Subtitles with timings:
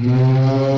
[0.00, 0.77] 快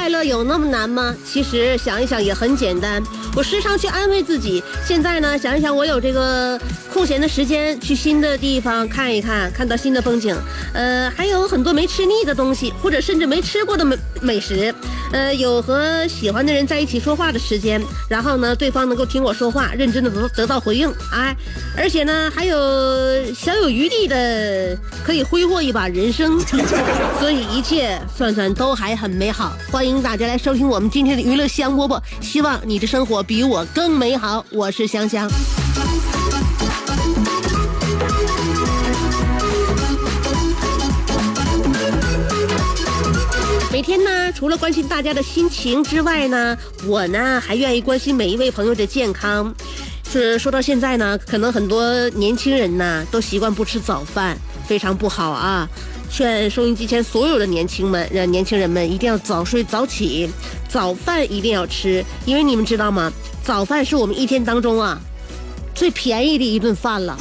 [0.00, 1.14] 快乐有那么难吗？
[1.26, 3.02] 其实想一想也很简单。
[3.36, 6.58] 我时常去安慰自己，现在呢，想一想我有这个
[6.90, 10.34] 空闲的时间，去新的地方看一看，看到新的风景，
[10.72, 14.74] 呃，还有很多没吃腻的东西，或者甚至没吃过的美美食，
[15.12, 21.36] 呃，有和喜欢的人在一起说话的时间，然后呢，对方能够听我说话，认真的得得到回应，哎，
[21.76, 22.56] 而且呢，还有
[23.34, 26.38] 小有余地的可以挥霍一把人生，
[27.18, 29.52] 所以一切算算都还很美好。
[29.70, 34.44] 欢迎大家来收听我们今天的娱乐香饽饽，希望你的生活比我更美好。
[34.50, 35.28] 我是香香。
[43.80, 46.54] 每天呢，除了关心大家的心情之外呢，
[46.86, 49.54] 我呢还愿意关心每一位朋友的健康。
[50.12, 54.36] 是说到现在呢，可能很多年轻人呢都习惯不吃早饭，
[54.68, 55.66] 非常不好啊。
[56.10, 60.28] 劝收音机前所有的年轻们，让年轻人们一定要早睡早起，
[60.68, 63.10] 早饭一定要吃，因为你们知道吗？
[63.42, 65.00] 早饭是我们一天当中啊
[65.74, 67.16] 最便宜的一顿饭了。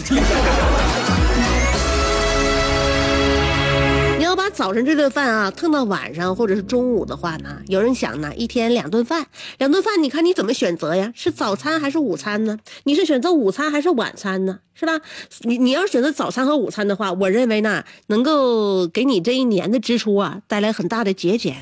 [4.60, 9.26] 早晨这顿饭啊蹭到晚上或者是中午的话呢，有人想呢，一天两顿饭，
[9.58, 11.14] 两顿饭，你看你怎么选择呀？
[11.16, 12.58] 是早餐还是午餐呢？
[12.84, 14.60] 你是选择午餐还是晚餐呢？
[14.74, 15.00] 是吧？
[15.44, 21.56] 你你要选择早餐和午餐的话，我认为呢，能够给你这一年的支出啊带来很大的节俭。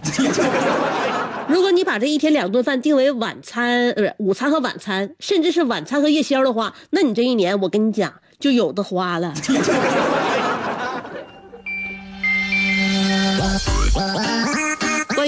[1.47, 9.31] 如果你把这一天两顿饭定为晚餐，呃，是午餐和晚餐，甚至是晚餐和夜宵的话，那你这一年我跟你讲就有的花了。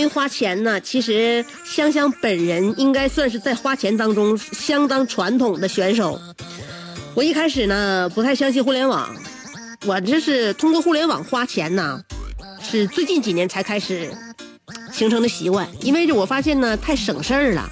[0.09, 6.19] 花钱呢，其实香香本人应该算是在花钱当中相当传统的选手。
[7.15, 9.15] 我一开始呢不太相信互联网，
[9.85, 12.01] 我这是通过互联网花钱呢，
[12.61, 14.11] 是最近几年才开始
[14.91, 17.69] 形成的习惯，因为我发现呢太省事儿了。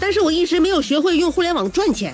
[0.00, 2.12] 但是我一直没有学会用互联网赚钱。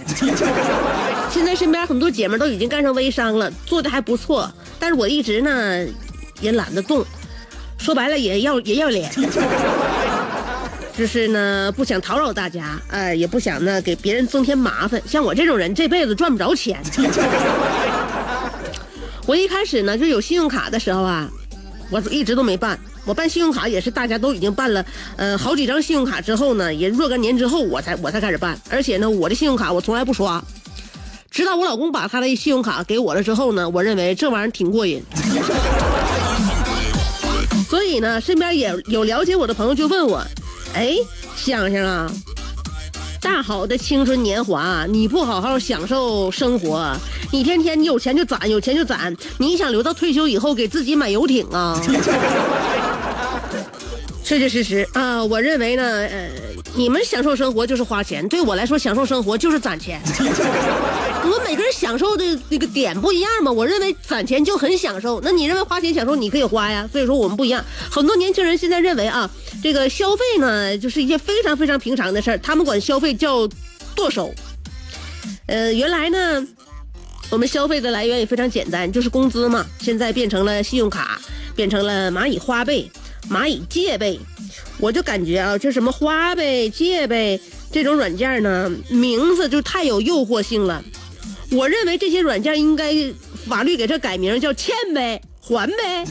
[1.33, 5.87] 现在身边很多姐妹都已经干上微商了，做的还不错，但是我一直呢
[6.41, 7.05] 也懒得动。
[7.81, 9.11] 说白了也要也要脸，
[10.97, 15.01] 就是呢不想讨扰大家，哎，也不想呢给别人增添麻烦。
[15.07, 16.79] 像我这种人，这辈子赚不着钱。
[19.27, 21.27] 我一开始呢就有信用卡的时候啊，
[21.91, 22.79] 我一直都没办。
[23.07, 24.85] 我办信用卡也是大家都已经办了，
[25.17, 28.61] 呃，好几张信用卡之后呢，也若干年之后我才我才开始办。
[28.69, 30.43] 而且呢，我的信用卡我从来不刷，
[31.31, 35.03] 直到我老公把他的信用卡给我了之后呢，我认为这玩意儿挺过瘾。
[37.71, 40.21] 所以呢，身边也有了解我的朋友就问我
[40.75, 40.97] ：“哎，
[41.37, 42.11] 香香啊，
[43.21, 46.93] 大好的青春年华，你不好好享受生活，
[47.31, 51.81] 你天天你有钱就攒，有钱就攒，你想留到退休以后给自己买游艇啊？”
[54.31, 56.31] 确确实实啊，我认为呢，呃，
[56.77, 60.01] 你们享受生活就是花钱，对我来说，享受生活就是攒钱。
[61.25, 63.51] 我们每个人享受的那个点不一样嘛。
[63.51, 66.89] 我认为攒钱就很享受，那你认为花钱享受，你可以花呀。
[66.93, 67.65] 所以说我们不一样。
[67.91, 69.29] 很多年轻人现在认为啊，
[69.61, 73.49] 这个消费呢就是一件非常非常平常的事儿，他们管消费叫
[73.97, 74.33] 剁手。
[75.47, 76.47] 呃，原来呢，
[77.31, 79.67] 我们消费的来源也非常简单，就是工资嘛。
[79.81, 81.21] 现在变成了信用卡，
[81.57, 82.89] 变成了蚂蚁花呗。
[83.29, 84.19] 蚂蚁借呗，
[84.79, 87.41] 我就感觉啊，这什么花呗、借呗
[87.71, 90.83] 这种软件呢，名字就太有诱惑性了。
[91.53, 92.95] 我认为这些软件应该
[93.49, 96.05] 法律给它改名叫欠呗、还呗，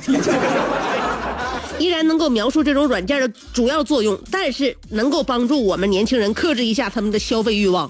[1.79, 7.89] 依然能够描述这种软件的主要作用，但是能够帮助我们年轻人克制一下他们的消费欲望。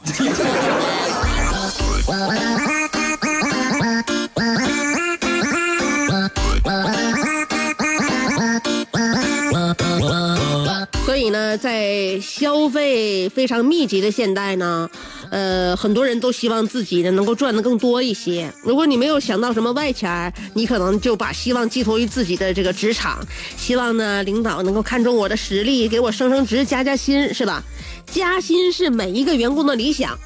[11.57, 14.90] 在消费非常密集的现代呢，
[15.30, 18.51] 呃，很多人都希望自己呢能够赚的更多一些。
[18.63, 23.19] 如果你没有想到什么外钱，你可能就把希望寄托于自己的这个职场，
[23.57, 27.63] 希望呢领导能够看中我的实力，给我升升职、加加薪，是吧？
[28.12, 30.18] 加薪是每一个员工的理想，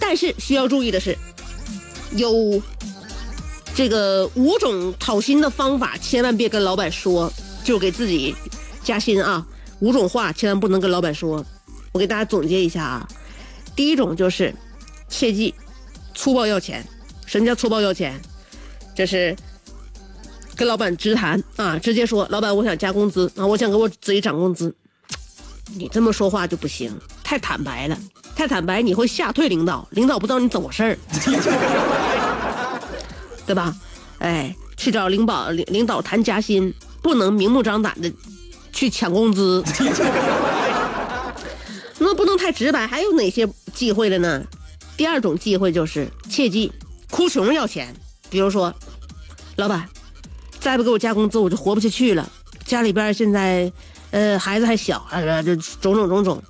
[0.00, 1.16] 但是需要注意的是，
[2.16, 2.60] 有
[3.74, 7.32] 这个五种讨薪的方法，千万别跟老板说，
[7.64, 8.34] 就给自己
[8.82, 9.46] 加薪啊。
[9.82, 11.44] 五种话千万不能跟老板说，
[11.90, 13.08] 我给大家总结一下啊。
[13.74, 14.54] 第一种就是，
[15.08, 15.52] 切记
[16.14, 16.86] 粗暴要钱。
[17.26, 18.20] 什么叫粗暴要钱？
[18.94, 19.36] 就是
[20.54, 24.72] 跟老板直谈啊，直接说，老板我想加工资啊，我想给我自己涨工资。
[25.74, 27.98] 你这么说话就不行，太坦白了，
[28.36, 30.96] 太坦白你会吓退领导，领导不知道你怎么事儿，
[33.44, 33.74] 对吧？
[34.18, 38.12] 哎，去找领导领领导谈加薪，不能明目张胆的
[38.72, 39.62] 去抢工资，
[41.98, 42.86] 那不能太直白。
[42.86, 44.44] 还有哪些忌讳了呢？
[44.96, 46.72] 第二种忌讳就是切记
[47.10, 47.94] 哭穷要钱，
[48.28, 48.74] 比如说，
[49.56, 49.88] 老板
[50.60, 52.30] 再不给我加工资，我就活不下去了。
[52.64, 53.70] 家里边现在，
[54.10, 56.42] 呃，孩子还小，啊，这种种种种。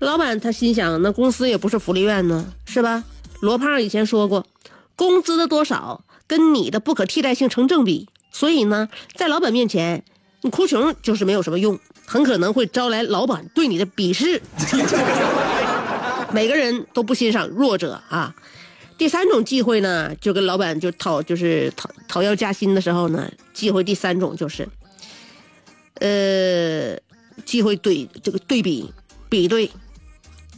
[0.00, 3.04] 老板他心想，那公司也不是福利院呢，是吧？
[3.40, 4.46] 罗胖以前说过，
[4.96, 10.04] 工资的多少跟你的不可替代性成正比，所以呢，在老板面前，
[10.44, 14.40] 你哭穷就是没有什么用，很可能会招来老板对你的鄙视。
[16.34, 18.34] 每个人都不欣赏弱者啊。
[18.98, 24.68] 第三种忌讳呢，就跟老板就讨就是讨讨要加薪的时候呢，忌讳第三种就是，
[25.94, 26.94] 呃，
[27.46, 28.92] 忌讳对这个对比
[29.30, 29.70] 比对，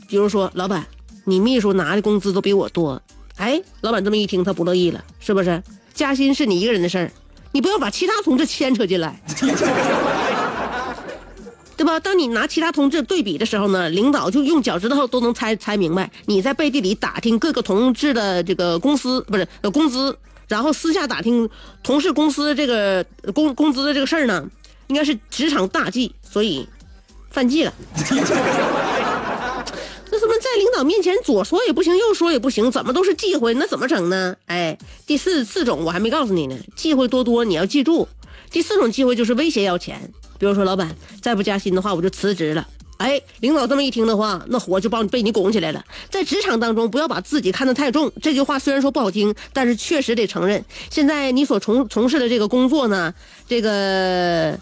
[0.09, 0.85] 比如说老板，
[1.25, 3.01] 你秘书拿的工资都比我多，
[3.37, 5.63] 哎，老板这么一听他不乐意了，是不是？
[5.95, 7.13] 加薪是你一个人的事儿，
[7.53, 9.21] 你不要把其他同志牵扯进来。
[11.77, 12.01] 对吧？
[12.01, 20.17] 当你拿其他同志对比的时候呢，领导就用脚趾头都能猜猜明白你在背地里打听各个同志的这个公司不是呃工资，
[20.49, 21.47] 然后私下打听
[21.83, 23.05] 同事公司这个
[23.35, 24.49] 工工资的这个事儿呢，
[24.87, 26.67] 应该是职场大忌，所以
[27.31, 27.75] 犯忌了。
[30.27, 33.55] 那怎么在领导面前左说也不行，右说也不行，怎么都是忌讳？
[33.55, 34.35] 那怎么整呢？
[34.47, 34.77] 哎，
[35.07, 38.09] 第四四种我还没告诉你呢，忌讳多多，你要记住。
[38.51, 42.67] 第四种忌讳就是威胁要钱，比如说老板再不加薪的话，我就辞职了。
[42.97, 45.85] 哎，领导这么一听的话，那火就帮你被你拱起来了。
[46.11, 48.11] 在职场当中，不要把自己看得太重。
[48.21, 50.65] 这句话虽然说不好听，但是确实得承认。
[50.91, 53.15] 现在你所从从事的这个工作呢，
[53.47, 54.59] 这个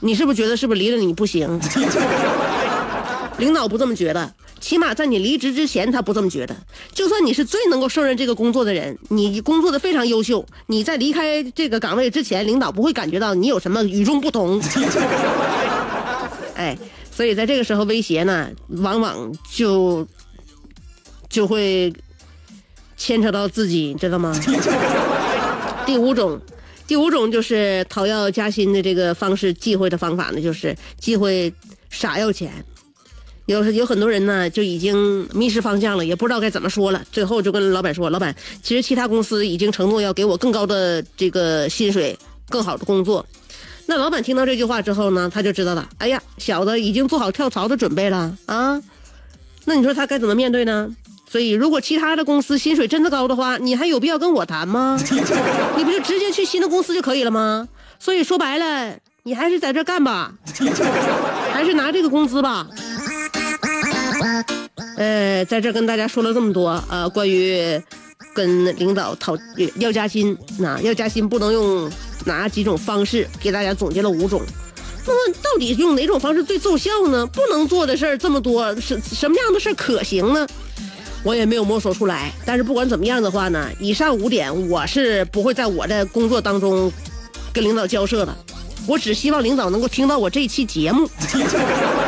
[0.00, 1.58] 你是不是觉得是不是离了你不行？
[3.38, 6.56] 领导不这么觉得，起码在你离职之前，他不这么觉得。
[6.92, 14.60] 就算你是最能够胜任这个工作的人，你工作的非常优秀，你在离开这个岗位之前，领导不会感觉到你有什么与众不同。
[16.56, 16.76] 哎，
[17.10, 20.06] 所以在这个时候威胁呢，往往就
[21.28, 21.92] 就会
[22.96, 24.34] 牵扯到自己，知道吗？
[25.86, 26.40] 第五种，
[26.86, 31.52] 第五种就是讨要加薪的这个方式，忌讳的方法呢，就是忌讳
[31.88, 32.52] 傻要钱。
[33.48, 37.02] 有有很多人呢，就已经迷失方向了，也不知道该怎么说了。
[37.10, 42.14] 最后就跟老板说：“老板，其实其他公司已经承诺要给我更高的这个薪水，
[42.50, 43.24] 更好的工作。”
[43.86, 45.88] 那老板听到这句话之后呢，他就知道了。
[45.96, 48.78] 哎呀，小子已经做好跳槽的准备了啊！
[49.64, 50.94] 那你说他该怎么面对呢？
[51.26, 55.00] 所以，如果其他的公司薪水真的高的话，你还有必要跟我谈吗？
[55.74, 57.66] 你不就直接去新的公司就可以了吗？
[57.98, 60.34] 所以说白了，你还是在这干吧，
[61.52, 62.66] 还是拿这个工资吧。
[64.96, 67.80] 呃，在这跟大家说了这么多，呃，关于
[68.34, 69.36] 跟领导讨
[69.76, 71.90] 要加薪，那要加薪不能用
[72.24, 73.28] 哪几种方式？
[73.40, 74.42] 给大家总结了五种。
[75.06, 77.26] 那么到底用哪种方式最奏效呢？
[77.26, 80.46] 不能做的事儿这么多，什什么样的事儿可行呢？
[81.24, 82.30] 我也没有摸索出来。
[82.44, 86.92] 但是不管怎么样的话呢，以上五点我是不会在我的工作当中
[87.52, 88.36] 跟领导交涉的。
[88.86, 91.08] 我只希望领导能够听到我这期节目。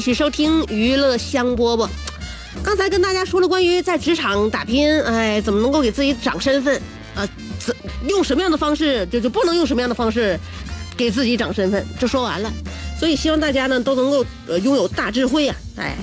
[0.00, 1.86] 继续收听娱乐香饽饽。
[2.64, 6.80] 刚才跟大家说了关于在职场打拼，哎，怎么能够给自己长身份？
[7.14, 7.28] 呃，
[7.58, 7.76] 怎
[8.08, 10.40] 用什么样的方式，就就不能用什么样的方式
[10.96, 11.86] 给自己长身份？
[11.98, 12.50] 这说完了，
[12.98, 15.94] 所以希望大家呢都能够呃拥有大智慧呀、哎，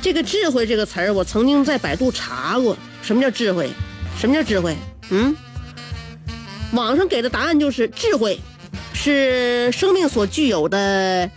[0.00, 3.68] 这个智慧这个词儿，我曾经在百度查过，什么叫智慧？
[4.16, 4.76] 什么叫智慧？
[5.10, 5.34] 嗯，
[6.70, 8.38] 网上给的答案就是智慧，
[8.94, 11.28] 是生命所具有的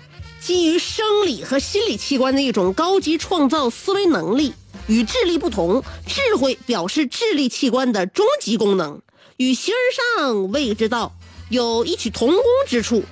[0.49, 4.51] 基于生理和心理器官的一种高级创造思维能力。
[4.87, 8.99] 与智力不同，智慧表示智力器官的终极功能，
[9.37, 11.13] 与形而上谓之道
[11.49, 13.03] 有异曲同工之处。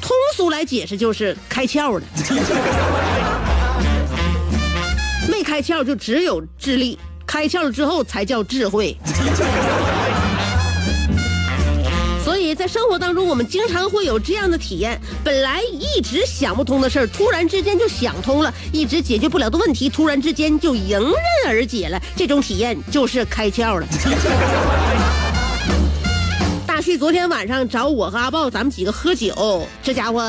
[0.00, 2.04] 通俗来解释就是开窍了，
[5.30, 8.96] 没开窍就只有智力，开窍了之后才叫智慧。
[12.66, 21.14] 生活当中，我们经常会有这样的体验：本来一直想不通的事儿，突然之间就想通了；一直解决不了的问题，突然之间就迎刃
[21.46, 22.00] 而解了。
[22.16, 23.86] 这种体验就是开窍了。
[26.66, 30.22] 大旭昨天晚上找我和阿豹，咱们几个喝酒，这家伙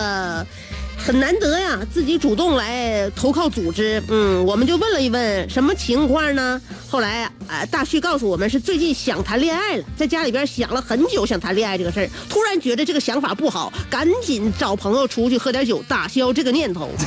[1.07, 4.03] 很难得呀，自己主动来投靠组织。
[4.09, 6.61] 嗯，我们就问了一问什么情况呢？
[6.89, 16.89] 后来啊、大旭告诉我们是最近想谈恋爱了，在家里边想了很久，想谈恋爱这个事儿，突然觉得这个想法不好，赶紧找朋友出去喝点酒，打消这个念头。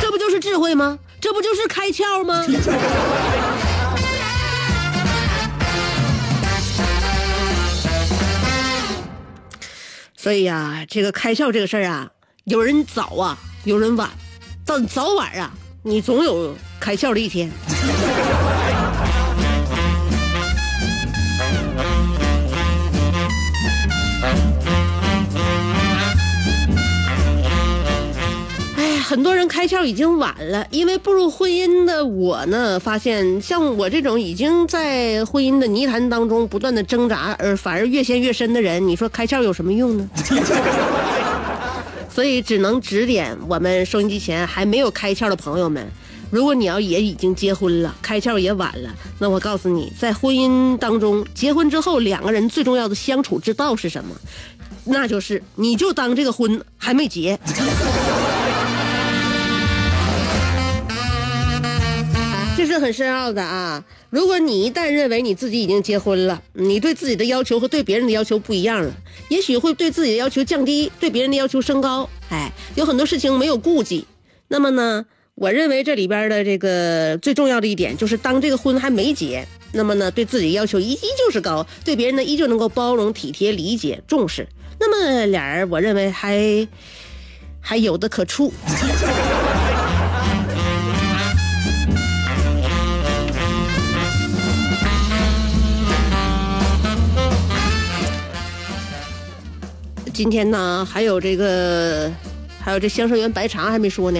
[0.00, 0.98] 这不就是智慧吗？
[1.20, 2.42] 这不就是开窍吗？
[10.16, 12.10] 所以呀、这个开窍这个事儿啊，
[12.44, 14.10] 有人早啊，有人晚，
[14.64, 17.50] 但早晚啊，你总有开窍的一天。
[29.16, 40.06] 很多人开窍已经晚了，因为步入婚姻的我呢，发现像我这种已经在婚姻的泥潭当中不断的挣扎，而反而越陷越深的人，你说开窍有什么用呢？
[42.12, 45.90] 所以只能指点我们收音机前还没有开窍的朋友们，
[46.30, 54.14] 如果你要也已经结婚了，开窍也晚了，那我告诉你，在婚姻当中，结婚之后两个人最重要的相处之道是什么？
[54.84, 57.40] 那就是你就当这个婚还没结。
[62.56, 63.84] 这是很深奥的啊！
[64.08, 68.90] 如果你一旦认为你自己已经结婚了，你对自己的要求和对别人的要求不一样了，
[69.28, 72.08] 也许会对自己的要求降低，对别人的要求升高。
[72.30, 74.06] 哎，有很多事情没有顾忌。
[74.48, 84.48] 那么呢，我认为这里边的这个最重要的一点就是，当这个婚还没结，那么呢，对自己要求依依旧是高，对别人呢依旧能够包容、体贴、理解、重视。
[84.80, 86.66] 那么俩人，我认为还
[87.60, 88.50] 还有的可处。
[100.16, 102.10] 今天呢，还有这个，
[102.58, 104.18] 还有这香生园白茶还没说呢。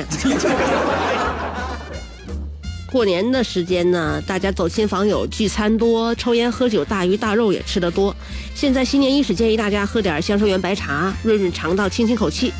[2.92, 8.14] 过年的时间呢，大家走亲访友、聚餐多，抽烟喝酒、大鱼大肉也吃得多。
[8.54, 12.52] 现在新年伊始，建议大家喝点香生园白茶，润润肠道，清清口气。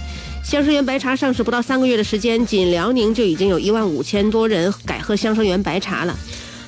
[0.42, 6.16] 香生园白茶上市不到三个月的时间，仅辽宁就已经有一万五千多人改喝香生园白茶了。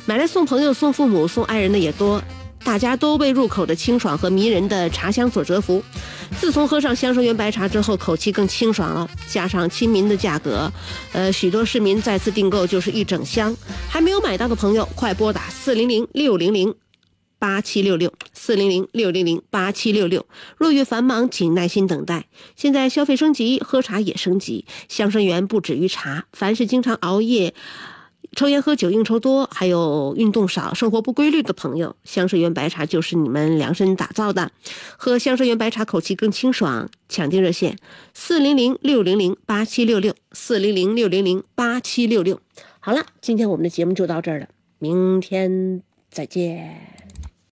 [0.05, 2.23] 买来送朋友、送父母、送爱人的也多，
[2.63, 5.83] 大家都被入口的清爽和迷人的茶香所折服。
[6.40, 10.73] 自从喝上香生园白茶之后，口气更清爽了，加上亲民的价格，
[11.12, 13.54] 呃，许多市民再次订购就是一整箱。
[13.88, 16.75] 还没有买到的朋友，快拨打四零零六零零
[17.38, 20.26] 八七六六四零零六零零八七六六。
[20.57, 22.26] 若遇繁忙，请耐心等待。
[22.57, 24.64] 现在消费升级，喝茶也升级。
[24.88, 27.52] 香生园不止于茶，凡是经常熬夜。
[28.37, 34.53] 抽烟喝酒、应酬多，还有运动少、生活不规律的朋友，香水园白茶就是你们量身打造的。
[34.97, 36.89] 喝香水园白茶，口气更清爽。
[37.09, 37.77] 抢订热线：
[38.13, 42.41] 四零零六零零八七六六，四零零六零零八七六六。
[42.81, 46.98] 好了，今天我们的节目就到这儿了，明天再见。